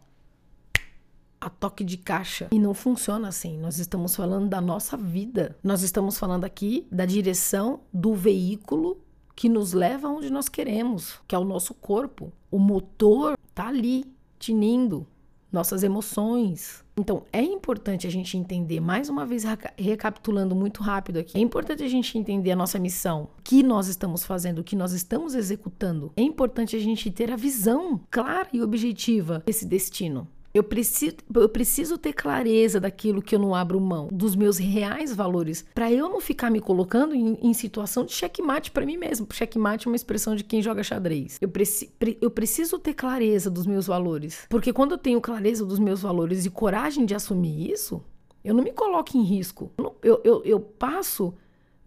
a 1.40 1.48
toque 1.48 1.84
de 1.84 1.96
caixa. 1.96 2.48
E 2.50 2.58
não 2.58 2.74
funciona 2.74 3.28
assim. 3.28 3.58
Nós 3.58 3.78
estamos 3.78 4.14
falando 4.16 4.48
da 4.48 4.60
nossa 4.60 4.96
vida. 4.96 5.56
Nós 5.62 5.82
estamos 5.82 6.18
falando 6.18 6.44
aqui 6.44 6.86
da 6.90 7.06
direção 7.06 7.80
do 7.92 8.14
veículo 8.14 9.00
que 9.36 9.48
nos 9.48 9.72
leva 9.72 10.08
aonde 10.08 10.30
nós 10.30 10.48
queremos, 10.48 11.20
que 11.28 11.34
é 11.34 11.38
o 11.38 11.44
nosso 11.44 11.72
corpo. 11.74 12.32
O 12.50 12.58
motor 12.58 13.38
tá 13.54 13.68
ali, 13.68 14.04
tinindo 14.38 15.06
nossas 15.50 15.82
emoções. 15.82 16.84
Então, 16.96 17.22
é 17.32 17.40
importante 17.40 18.06
a 18.06 18.10
gente 18.10 18.36
entender, 18.36 18.80
mais 18.80 19.08
uma 19.08 19.24
vez 19.24 19.44
recapitulando 19.76 20.54
muito 20.54 20.82
rápido 20.82 21.18
aqui, 21.18 21.38
é 21.38 21.40
importante 21.40 21.82
a 21.82 21.88
gente 21.88 22.18
entender 22.18 22.50
a 22.50 22.56
nossa 22.56 22.78
missão, 22.78 23.28
o 23.38 23.42
que 23.42 23.62
nós 23.62 23.88
estamos 23.88 24.24
fazendo, 24.24 24.60
o 24.60 24.64
que 24.64 24.76
nós 24.76 24.92
estamos 24.92 25.34
executando. 25.34 26.12
É 26.16 26.22
importante 26.22 26.74
a 26.74 26.80
gente 26.80 27.10
ter 27.10 27.30
a 27.30 27.36
visão 27.36 28.00
clara 28.10 28.48
e 28.52 28.60
objetiva 28.60 29.42
desse 29.46 29.64
destino. 29.64 30.26
Eu 30.58 30.64
preciso, 30.64 31.14
eu 31.36 31.48
preciso 31.48 31.96
ter 31.96 32.12
clareza 32.12 32.80
daquilo 32.80 33.22
que 33.22 33.36
eu 33.36 33.38
não 33.38 33.54
abro 33.54 33.80
mão, 33.80 34.08
dos 34.10 34.34
meus 34.34 34.58
reais 34.58 35.14
valores, 35.14 35.64
para 35.72 35.92
eu 35.92 36.08
não 36.08 36.20
ficar 36.20 36.50
me 36.50 36.60
colocando 36.60 37.14
em, 37.14 37.38
em 37.40 37.54
situação 37.54 38.04
de 38.04 38.10
checkmate 38.10 38.72
para 38.72 38.84
mim 38.84 38.96
mesmo. 38.96 39.24
Checkmate 39.32 39.86
é 39.86 39.88
uma 39.88 39.94
expressão 39.94 40.34
de 40.34 40.42
quem 40.42 40.60
joga 40.60 40.82
xadrez. 40.82 41.38
Eu, 41.40 41.48
preci, 41.48 41.92
eu 42.20 42.28
preciso 42.28 42.76
ter 42.76 42.92
clareza 42.92 43.48
dos 43.48 43.66
meus 43.66 43.86
valores, 43.86 44.46
porque 44.48 44.72
quando 44.72 44.92
eu 44.92 44.98
tenho 44.98 45.20
clareza 45.20 45.64
dos 45.64 45.78
meus 45.78 46.02
valores 46.02 46.44
e 46.44 46.50
coragem 46.50 47.06
de 47.06 47.14
assumir 47.14 47.70
isso, 47.70 48.02
eu 48.42 48.52
não 48.52 48.64
me 48.64 48.72
coloco 48.72 49.16
em 49.16 49.22
risco. 49.22 49.70
Eu, 50.02 50.20
eu, 50.24 50.42
eu 50.44 50.58
passo 50.58 51.34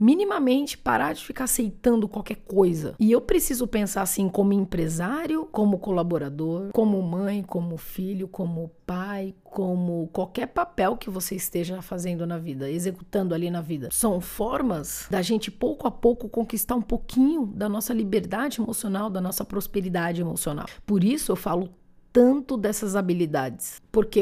minimamente 0.02 0.80
parar 0.80 1.14
de 1.14 1.24
ficar 1.24 1.44
aceitando 1.44 2.08
qualquer 2.08 2.38
coisa. 2.38 2.96
E 3.00 3.12
eu 3.12 3.22
preciso 3.22 3.68
pensar 3.68 4.02
assim 4.02 4.28
como 4.28 4.52
empresário, 4.52 5.48
como 5.52 5.78
colaborador, 5.78 6.72
como 6.74 7.00
mãe, 7.04 7.44
como 7.44 7.78
filho, 7.78 8.28
como 8.28 8.72
pai, 8.84 9.36
como 9.44 10.10
qualquer 10.12 10.48
papel 10.48 10.98
que 10.98 11.10
você 11.10 11.36
esteja 11.36 11.84
fazendo 11.84 12.26
na 12.26 12.40
vida, 12.40 12.68
executando 12.68 13.36
ali 13.36 13.52
na 13.52 13.62
vida. 13.62 13.90
São 13.92 14.20
formas 14.20 15.06
da 15.12 15.22
gente 15.22 15.52
pouco 15.52 15.88
a 15.88 15.92
pouco 15.92 16.28
conquistar 16.28 16.76
um 16.76 16.82
pouquinho 16.82 17.46
da 17.46 17.70
nossa 17.70 17.94
liberdade 17.94 18.60
emocional, 18.60 19.08
da 19.08 19.22
nossa 19.22 19.46
prosperidade 19.46 20.20
emocional. 20.20 20.66
Por 20.84 21.04
isso 21.04 21.32
eu 21.32 21.36
falo 21.36 21.70
tanto 22.12 22.58
dessas 22.58 22.96
habilidades, 22.96 23.82
porque 23.92 24.22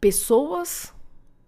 pessoas 0.00 0.94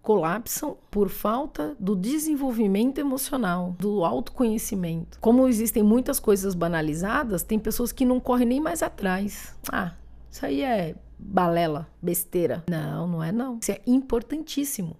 colapsam 0.05 0.77
por 0.91 1.09
falta 1.09 1.75
do 1.79 1.95
desenvolvimento 1.95 2.99
emocional, 2.99 3.75
do 3.79 4.05
autoconhecimento. 4.05 5.17
Como 5.19 5.47
existem 5.47 5.81
muitas 5.81 6.19
coisas 6.19 6.53
banalizadas, 6.53 7.41
tem 7.41 7.57
pessoas 7.57 7.91
que 7.91 8.05
não 8.05 8.19
correm 8.19 8.47
nem 8.47 8.61
mais 8.61 8.83
atrás. 8.83 9.57
Ah, 9.73 9.95
isso 10.29 10.45
aí 10.45 10.61
é 10.61 10.95
balela, 11.17 11.89
besteira. 11.99 12.63
Não, 12.69 13.07
não 13.07 13.23
é 13.23 13.31
não. 13.31 13.57
Isso 13.59 13.71
é 13.71 13.81
importantíssimo. 13.87 14.95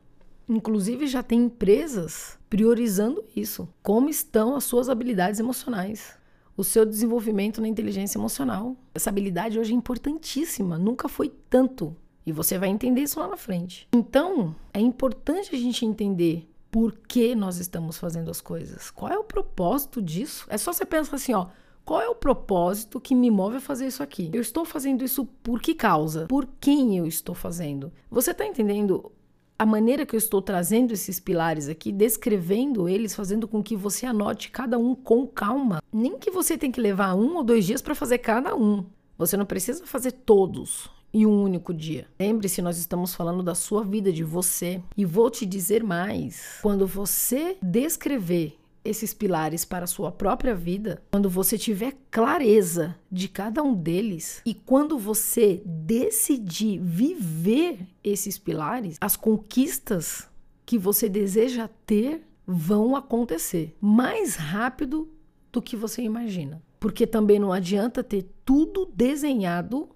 Inclusive 0.49 1.05
já 1.05 1.21
tem 1.21 1.43
empresas 1.43 2.39
priorizando 2.49 3.23
isso. 3.35 3.69
Como 3.83 4.09
estão 4.09 4.55
as 4.55 4.63
suas 4.63 4.89
habilidades 4.89 5.39
emocionais? 5.39 6.17
O 6.57 6.63
seu 6.63 6.83
desenvolvimento 6.83 7.61
na 7.61 7.67
inteligência 7.67 8.17
emocional. 8.17 8.75
Essa 8.91 9.11
habilidade 9.11 9.59
hoje 9.59 9.71
é 9.71 9.75
importantíssima, 9.75 10.79
nunca 10.79 11.07
foi 11.07 11.31
tanto 11.47 11.95
e 12.25 12.31
você 12.31 12.57
vai 12.57 12.69
entender 12.69 13.01
isso 13.01 13.19
lá 13.19 13.27
na 13.27 13.37
frente. 13.37 13.87
Então, 13.93 14.55
é 14.73 14.79
importante 14.79 15.55
a 15.55 15.57
gente 15.57 15.85
entender 15.85 16.49
por 16.71 16.93
que 17.07 17.35
nós 17.35 17.57
estamos 17.57 17.97
fazendo 17.97 18.29
as 18.29 18.41
coisas. 18.41 18.89
Qual 18.91 19.11
é 19.11 19.17
o 19.17 19.23
propósito 19.23 20.01
disso? 20.01 20.45
É 20.49 20.57
só 20.57 20.73
você 20.73 20.85
pensar 20.85 21.15
assim, 21.15 21.33
ó. 21.33 21.47
Qual 21.85 22.01
é 22.01 22.09
o 22.09 22.15
propósito 22.15 22.99
que 22.99 23.13
me 23.13 23.29
move 23.29 23.57
a 23.57 23.61
fazer 23.61 23.85
isso 23.85 24.01
aqui? 24.01 24.31
Eu 24.33 24.41
estou 24.41 24.65
fazendo 24.65 25.03
isso 25.03 25.23
por 25.43 25.61
que 25.61 25.75
causa? 25.75 26.25
Por 26.25 26.47
quem 26.59 26.97
eu 26.97 27.05
estou 27.05 27.35
fazendo? 27.35 27.93
Você 28.09 28.31
está 28.31 28.43
entendendo 28.43 29.11
a 29.57 29.67
maneira 29.67 30.03
que 30.03 30.15
eu 30.15 30.17
estou 30.17 30.41
trazendo 30.41 30.93
esses 30.93 31.19
pilares 31.19 31.69
aqui, 31.69 31.91
descrevendo 31.91 32.89
eles, 32.89 33.15
fazendo 33.15 33.47
com 33.47 33.61
que 33.61 33.75
você 33.75 34.05
anote 34.07 34.49
cada 34.49 34.79
um 34.79 34.95
com 34.95 35.27
calma? 35.27 35.79
Nem 35.93 36.17
que 36.17 36.31
você 36.31 36.57
tenha 36.57 36.73
que 36.73 36.81
levar 36.81 37.13
um 37.13 37.35
ou 37.37 37.43
dois 37.43 37.65
dias 37.65 37.83
para 37.83 37.93
fazer 37.93 38.17
cada 38.17 38.55
um. 38.55 38.83
Você 39.15 39.37
não 39.37 39.45
precisa 39.45 39.85
fazer 39.85 40.11
todos 40.11 40.89
em 41.15 41.25
um 41.25 41.41
único 41.41 41.73
dia. 41.73 42.07
Lembre-se, 42.19 42.61
nós 42.61 42.77
estamos 42.77 43.15
falando 43.15 43.41
da 43.41 43.55
sua 43.55 43.85
vida, 43.85 44.11
de 44.11 44.21
você. 44.21 44.81
E 44.97 45.05
vou 45.05 45.29
te 45.31 45.45
dizer 45.45 45.81
mais: 45.81 46.59
quando 46.61 46.85
você 46.85 47.55
descrever 47.61 48.57
esses 48.83 49.13
pilares 49.13 49.63
para 49.63 49.85
a 49.85 49.87
sua 49.87 50.11
própria 50.11 50.53
vida, 50.53 51.01
quando 51.11 51.29
você 51.29 51.57
tiver 51.57 51.95
clareza 52.11 52.95
de 53.09 53.29
cada 53.29 53.63
um 53.63 53.73
deles 53.73 54.41
e 54.45 54.53
quando 54.53 54.99
você 54.99 55.63
decidir 55.65 56.79
viver 56.79 57.87
esses 58.03 58.37
pilares, 58.37 58.97
as 58.99 59.15
conquistas 59.15 60.27
que 60.65 60.77
você 60.77 61.07
deseja 61.07 61.69
ter 61.85 62.23
vão 62.45 62.93
acontecer 62.95 63.73
mais 63.79 64.35
rápido 64.35 65.09
do 65.51 65.61
que 65.61 65.77
você 65.77 66.01
imagina. 66.01 66.61
Porque 66.77 67.07
também 67.07 67.39
não 67.39 67.53
adianta 67.53 68.03
ter 68.03 68.27
tudo 68.43 68.87
desenhado 68.93 69.89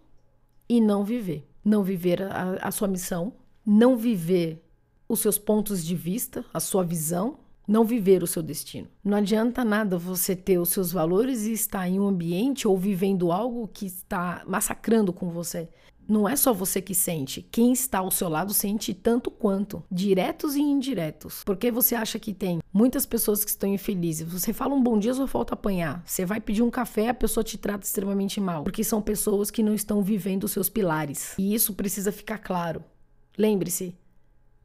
e 0.69 0.79
não 0.79 1.03
viver. 1.03 1.49
Não 1.65 1.83
viver 1.83 2.21
a, 2.21 2.59
a 2.61 2.71
sua 2.71 2.87
missão, 2.87 3.33
não 3.65 3.97
viver 3.97 4.63
os 5.07 5.19
seus 5.19 5.37
pontos 5.37 5.83
de 5.83 5.95
vista, 5.95 6.45
a 6.53 6.59
sua 6.59 6.83
visão, 6.83 7.39
não 7.67 7.83
viver 7.83 8.23
o 8.23 8.27
seu 8.27 8.41
destino. 8.41 8.87
Não 9.03 9.17
adianta 9.17 9.65
nada 9.65 9.97
você 9.97 10.35
ter 10.35 10.59
os 10.59 10.69
seus 10.69 10.91
valores 10.91 11.45
e 11.45 11.51
estar 11.51 11.87
em 11.87 11.99
um 11.99 12.07
ambiente 12.07 12.67
ou 12.67 12.77
vivendo 12.77 13.31
algo 13.31 13.67
que 13.67 13.85
está 13.85 14.43
massacrando 14.47 15.11
com 15.11 15.29
você 15.29 15.67
não 16.09 16.27
é 16.27 16.35
só 16.35 16.51
você 16.51 16.81
que 16.81 16.95
sente. 16.95 17.45
Quem 17.51 17.71
está 17.71 17.99
ao 17.99 18.11
seu 18.11 18.27
lado 18.27 18.53
sente 18.53 18.93
tanto 18.93 19.29
quanto, 19.29 19.83
diretos 19.91 20.55
e 20.55 20.61
indiretos. 20.61 21.43
Porque 21.45 21.71
você 21.71 21.95
acha 21.95 22.17
que 22.17 22.33
tem 22.33 22.59
muitas 22.73 23.05
pessoas 23.05 23.43
que 23.43 23.49
estão 23.49 23.71
infelizes. 23.71 24.31
Você 24.31 24.51
fala 24.51 24.73
um 24.73 24.81
bom 24.81 24.97
dia, 24.97 25.13
só 25.13 25.27
falta 25.27 25.53
apanhar. 25.53 26.01
Você 26.05 26.25
vai 26.25 26.41
pedir 26.41 26.63
um 26.63 26.71
café, 26.71 27.09
a 27.09 27.13
pessoa 27.13 27.43
te 27.43 27.57
trata 27.57 27.85
extremamente 27.85 28.41
mal. 28.41 28.63
Porque 28.63 28.83
são 28.83 29.01
pessoas 29.01 29.51
que 29.51 29.63
não 29.63 29.73
estão 29.73 30.01
vivendo 30.01 30.45
os 30.45 30.51
seus 30.51 30.69
pilares. 30.69 31.35
E 31.37 31.53
isso 31.53 31.73
precisa 31.73 32.11
ficar 32.11 32.39
claro. 32.39 32.83
Lembre-se, 33.37 33.95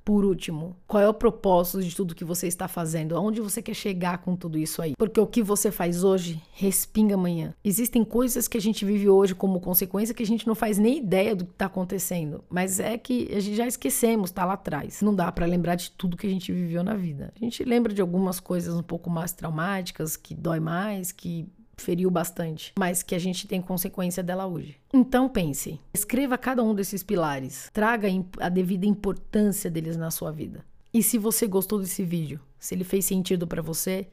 Por 0.05 0.25
último, 0.25 0.77
qual 0.87 1.03
é 1.03 1.09
o 1.09 1.15
propósito 1.15 1.83
de 1.83 1.97
tudo 1.97 2.15
que 2.15 2.25
você 2.25 2.47
está 2.47 2.69
fazendo? 2.69 3.17
Aonde 3.17 3.41
você 3.41 3.63
quer 3.63 3.75
chegar 3.75 4.19
com 4.19 4.37
tudo 4.37 4.59
isso 4.59 4.83
aí? 4.83 4.95
Porque 4.99 5.19
o 5.19 5.27
que 5.27 5.43
você 5.43 5.71
faz 5.71 6.05
hoje 6.05 6.43
respinga 6.53 7.15
amanhã. 7.15 7.55
Existem 7.65 8.05
coisas 8.05 8.47
que 8.47 8.59
a 8.59 8.61
gente 8.61 8.85
vive 8.85 9.09
hoje 9.09 9.35
como 9.35 9.61
consequência 9.61 10.15
que 10.15 10.23
a 10.23 10.27
gente 10.27 10.47
não 10.47 10.55
faz 10.55 10.77
nem 10.77 10.99
ideia 10.99 11.35
do 11.35 11.47
que 11.47 11.53
está 11.53 11.67
acontecendo, 11.67 12.45
mas 12.51 12.79
é 12.79 12.99
que 12.99 13.33
a 13.35 13.41
gente 13.41 13.57
já 13.57 13.67
esquecemos, 13.67 14.31
tá 14.31 14.45
lá 14.45 14.53
atrás. 14.55 15.01
Não 15.01 15.15
dá 15.15 15.33
para 15.33 15.47
lembrar 15.47 15.75
de 15.77 15.91
tudo 15.93 16.17
que 16.17 16.27
a 16.27 16.31
gente 16.31 16.53
viveu 16.53 16.85
na 16.85 16.95
vida. 16.95 17.33
A 17.35 17.43
gente 17.43 17.65
lembra 17.65 17.95
de 17.95 18.03
algumas 18.03 18.39
coisas 18.39 18.75
um 18.75 18.83
pouco 18.83 19.09
mais 19.09 19.33
traumáticas, 19.33 20.17
que 20.17 20.35
dói 20.35 20.61
mais, 20.61 21.13
que 21.13 21.49
feriu 21.77 22.11
bastante, 22.11 22.73
mas 22.79 23.03
que 23.03 23.15
a 23.15 23.19
gente 23.19 23.47
tem 23.47 23.61
consequência 23.61 24.23
dela 24.23 24.47
hoje. 24.47 24.77
Então 24.93 25.29
pense, 25.29 25.81
escreva 25.93 26.39
cada 26.39 26.63
um 26.63 26.75
desses 26.75 27.03
pilares, 27.03 27.71
traga 27.73 28.09
a 28.41 28.49
devida 28.49 28.87
importância 28.87 29.71
deles 29.71 29.97
na 29.97 30.11
sua 30.11 30.31
vida. 30.31 30.65
E 30.93 31.03
se 31.03 31.19
você 31.19 31.47
gostou 31.47 31.81
desse 31.81 32.05
vídeo, 32.05 32.41
se 32.59 32.75
ele 32.75 32.85
fez 32.85 33.05
sentido 33.05 33.47
para 33.47 33.61
você, 33.61 34.07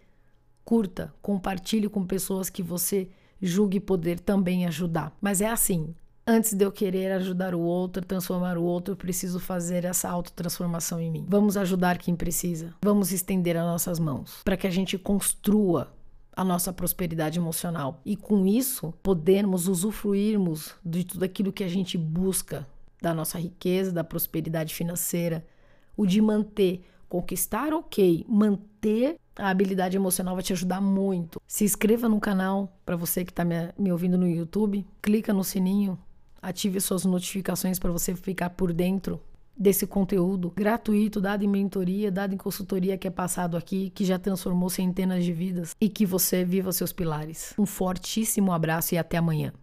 curta, 0.66 1.14
compartilhe 1.22 1.88
com 1.88 2.06
pessoas 2.06 2.50
que 2.50 2.64
você 2.64 3.08
julgue 3.42 3.80
poder 3.80 4.20
também 4.20 4.66
ajudar. 4.66 5.16
Mas 5.22 5.42
é 5.42 5.50
assim, 5.50 5.94
Antes 6.26 6.54
de 6.54 6.64
eu 6.64 6.72
querer 6.72 7.12
ajudar 7.14 7.56
o 7.56 7.60
outro, 7.60 8.06
transformar 8.06 8.56
o 8.58 8.64
outro, 8.64 8.94
eu 8.94 8.96
preciso 8.96 9.40
fazer 9.40 9.86
essa 9.86 10.08
autotransformação 10.08 11.02
em 11.02 11.10
mim. 11.10 11.26
Vamos 11.28 11.58
ajudar 11.58 11.98
quem 11.98 12.16
precisa. 12.16 12.74
Vamos 12.84 13.12
estender 13.12 13.58
as 13.58 13.66
nossas 13.66 14.00
mãos 14.00 14.40
para 14.44 14.56
que 14.56 14.68
a 14.68 14.70
gente 14.70 15.00
construa 15.00 15.92
a 16.36 16.44
nossa 16.44 16.72
prosperidade 16.72 17.40
emocional. 17.40 18.02
E 18.06 18.16
com 18.16 18.46
isso, 18.46 18.94
podermos 19.04 19.68
usufruirmos 19.68 20.76
de 20.84 21.04
tudo 21.04 21.24
aquilo 21.24 21.52
que 21.52 21.64
a 21.64 21.68
gente 21.68 21.98
busca, 21.98 22.68
da 23.02 23.14
nossa 23.14 23.40
riqueza, 23.40 23.92
da 23.92 24.04
prosperidade 24.04 24.74
financeira, 24.74 25.46
o 25.98 26.06
de 26.06 26.22
manter, 26.22 26.86
conquistar, 27.10 27.74
ok, 27.74 28.26
manter 28.30 29.18
a 29.36 29.50
habilidade 29.50 29.98
emocional 29.98 30.36
vai 30.36 30.44
te 30.44 30.54
ajudar 30.54 30.80
muito. 30.80 31.42
Se 31.48 31.64
inscreva 31.64 32.08
no 32.08 32.20
canal 32.20 32.72
para 32.86 32.96
você 32.96 33.26
que 33.26 33.32
está 33.32 33.44
me, 33.44 33.56
me 33.78 33.92
ouvindo 33.92 34.18
no 34.18 34.28
YouTube, 34.28 34.86
clica 35.02 35.34
no 35.34 35.44
sininho, 35.44 35.98
ative 36.42 36.80
suas 36.80 37.04
notificações 37.04 37.80
para 37.80 37.92
você 37.92 38.16
ficar 38.16 38.52
por 38.52 38.72
dentro 38.72 39.20
desse 39.62 39.86
conteúdo 39.86 40.52
gratuito, 40.56 41.22
dado 41.22 41.44
em 41.44 41.48
mentoria, 41.48 42.12
dado 42.12 42.34
em 42.34 42.38
consultoria 42.38 42.98
que 42.98 43.08
é 43.08 43.12
passado 43.12 43.56
aqui, 43.56 43.92
que 43.92 44.04
já 44.04 44.18
transformou 44.18 44.70
centenas 44.70 45.24
de 45.24 45.32
vidas 45.32 45.76
e 45.80 45.88
que 45.88 46.06
você 46.06 46.44
viva 46.44 46.72
seus 46.72 46.92
pilares. 46.92 47.54
Um 47.58 47.66
fortíssimo 47.66 48.52
abraço 48.52 48.96
e 48.96 48.98
até 48.98 49.18
amanhã. 49.18 49.54